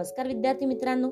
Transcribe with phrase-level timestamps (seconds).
[0.00, 1.08] नमस्कार विद्यार्थी मित्रांनो.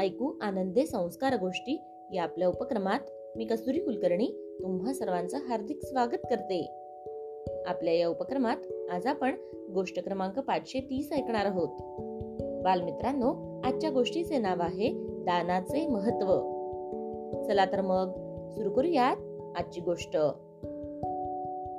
[0.00, 1.80] ऐकू आनंदे संस्कार गोष्टी
[2.14, 2.98] या आपल्या उपक्रमात
[3.36, 6.72] मी कस्तुरी कुलकर्णी तुम्हा सर्वांचं हार्दिक स्वागत करते.
[7.66, 8.56] आपल्या या उपक्रमात
[8.90, 9.34] आज आपण
[9.74, 11.68] गोष्ट क्रमांक पाचशे तीस ऐकणार आहोत.
[12.64, 16.38] बालमित्रांनो आजच्या गोष्टीचे नाव आहे दानाचे महत्त्व.
[17.42, 18.10] चला तर मग
[18.50, 19.16] सुरू करूयात
[19.56, 20.16] आजची गोष्ट.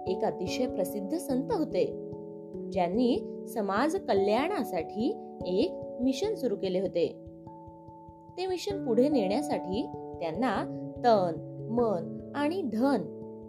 [0.07, 1.85] एक अतिशय प्रसिद्ध संत होते
[2.71, 7.07] ज्यांनी समाज कल्याणासाठी एक मिशन सुरू केले होते.
[8.37, 9.87] ते मिशन पुढे नेण्यासाठी
[10.19, 10.63] त्यांना
[10.97, 13.01] तन मन आणि धन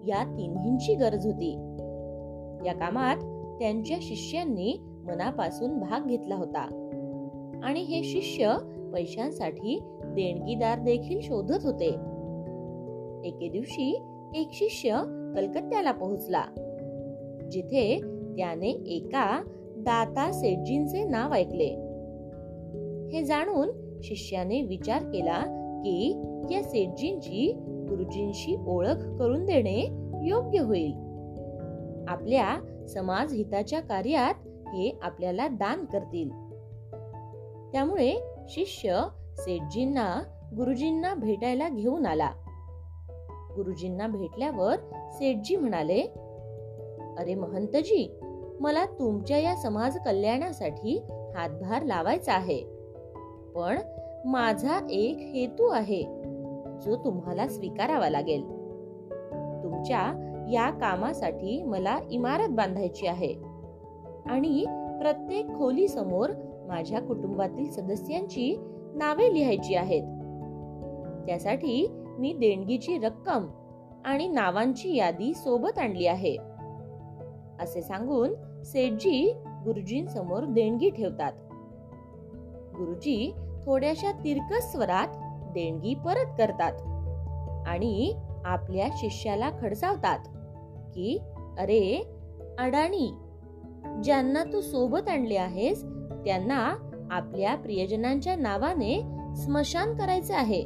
[0.06, 1.52] या तिन्हींची गरज होती.
[2.66, 3.16] या कामात
[3.58, 6.90] त्यांच्या शिष्यांनी मनापासून भाग घेतला होता.
[7.64, 8.56] आणि हे शिष्य
[8.92, 11.88] पैशांसाठी देणगीदार देखील शोधत होते.
[13.24, 14.02] एके दिवशी
[14.34, 15.02] एक शिष्य
[15.36, 16.44] कलकत्त्याला पोहोचला
[17.52, 18.00] जिथे
[18.36, 19.42] त्याने एका
[19.76, 21.83] दाता सेठजींचे नाव ऐकले.
[23.14, 23.68] हे जाणून
[24.02, 25.40] शिष्याने विचार केला
[25.84, 29.82] की या सेठजींची गुरुजींशी ओळख करून देणे
[30.28, 30.92] योग्य होईल.
[32.08, 36.30] आपल्या समाज हिताच्या कार्यात हे आपल्याला दान करतील.
[37.72, 38.14] त्यामुळे
[38.48, 39.02] शिष्य
[39.36, 40.22] सेठजींना
[40.56, 42.30] गुरुजींना भेटायला घेऊन आला.
[43.56, 44.76] गुरुजींना भेटल्यावर
[45.12, 46.00] सेठजी म्हणाले
[47.18, 48.18] अरे महंतजी
[48.60, 51.02] मला तुमच्या या समाज कल्याणासाठी
[51.36, 52.73] हातभार लावायचा आहे.
[53.54, 53.78] पण
[54.24, 56.02] माझा एक हेतू आहे
[56.80, 58.42] जो तुम्हाला स्वीकारावा लागेल.
[59.62, 60.20] तुमच्या
[60.52, 63.34] या कामासाठी मला इमारत बांधायची आहे
[64.26, 64.64] आणि
[65.00, 66.30] प्रत्येक खोली समोर
[66.68, 68.56] माझ्या कुटुंबातील सदस्यांची
[68.94, 70.02] नावे लिहायची आहेत.
[71.26, 71.88] त्यासाठी
[72.18, 73.46] मी देणगीची रक्कम
[74.04, 76.36] आणि नावांची यादी सोबत आणली आहे.
[77.60, 81.32] असे सांगून सेठजी गुरुजींसमोर देणगी ठेवतात.
[82.76, 83.32] गुरुजी
[83.66, 85.08] थोड्याशा तिरकस स्वरात
[85.52, 86.72] देणगी परत करतात
[87.66, 88.14] आणि
[88.44, 90.18] आपल्या शिष्याला खडसावतात
[90.94, 91.18] की
[91.58, 92.12] अरे
[92.58, 93.14] अडाणी
[94.04, 95.84] ज्यांना तू सोबत आणले आहेस
[96.24, 96.74] त्यांना
[97.10, 99.02] आपल्या प्रियजनांच्या नावाने
[99.36, 100.64] स्मशान करायचे आहे.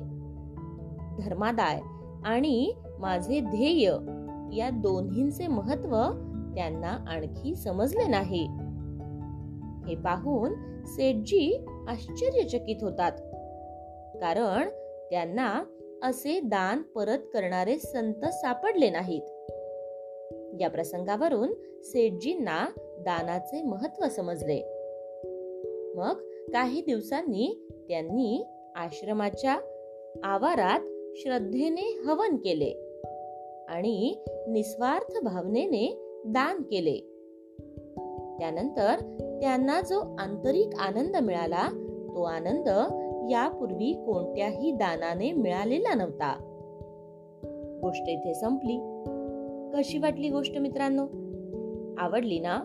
[1.21, 1.81] धर्मादाय
[2.25, 3.93] आणि माझे ध्येय
[4.57, 6.03] या दोन्हींचे महत्त्व
[6.55, 8.47] त्यांना आणखी समजले नाही.
[9.89, 10.53] हे पाहून
[10.89, 13.13] सेठजी आश्चर्यचकित होतात.
[14.15, 14.69] कारण
[15.11, 15.65] त्यांना
[16.03, 19.23] असे दान परत करणारे संत सापडले नाहीत.
[20.61, 24.63] या प्रसंगावरून सेठजींना दानाचे महत्त्व समजले.
[25.95, 26.15] मग
[26.53, 28.45] काही दिवसांनी त्यांनी
[28.77, 29.59] आश्रमाच्या
[30.25, 30.81] आवारात
[31.17, 33.03] श्रद्धेने हवन केले
[33.69, 34.15] आणि
[34.49, 36.97] निस्वार्थ भावनेने दान केले.
[38.39, 38.97] त्यानंतर
[39.41, 41.69] त्यांना जो आंतरिक आनंद मिळाला
[42.17, 42.69] तो आनंद
[43.31, 46.37] यापूर्वी कोणत्याही दानाने मिळालेला नव्हता.
[47.83, 49.05] गोष्ट इथे संपली.
[49.75, 51.07] कशी वाटली गोष्ट मित्रांनो?
[51.99, 52.61] आवडली ना?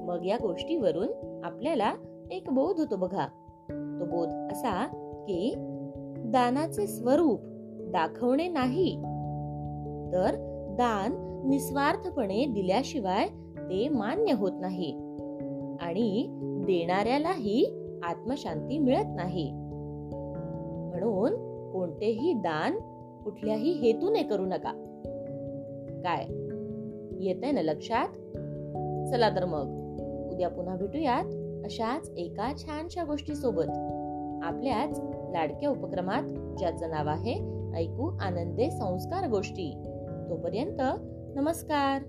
[0.00, 1.94] मग या गोष्टीवरून आपल्याला
[2.30, 3.26] एक बोध होतो बघा.
[3.70, 4.86] तो बोध असा
[5.28, 5.54] की
[6.18, 7.40] दानाचे स्वरूप
[7.92, 8.96] दाखवणे नाही.
[10.12, 10.34] तर
[10.78, 11.12] दान
[11.48, 13.28] निस्वार्थपणे दिल्याशिवाय
[13.58, 15.07] ते मान्य होत नाही.
[15.80, 16.26] आणि
[16.66, 19.50] देणाऱ्यालाही आत्मशांती मिळत नाही.
[20.90, 21.34] म्हणून
[21.72, 22.76] कोणतेही दान
[23.24, 24.72] कुठल्याही हेतूने करू नका.
[26.04, 26.24] काय?
[27.24, 28.08] येत ना लक्षात?
[29.10, 29.78] चला तर मग.
[30.32, 31.24] उद्या पुन्हा भेटूयात
[31.64, 33.68] अशाच एका छानशा गोष्टी सोबत
[34.42, 35.00] आपल्याच
[35.30, 36.22] लाडक्या उपक्रमात
[36.58, 37.34] ज्याचं नाव आहे
[37.74, 39.74] ऐकू आनंदे संस्कार गोष्टी.
[40.30, 40.80] तोपर्यंत
[41.36, 42.02] नमस्कार.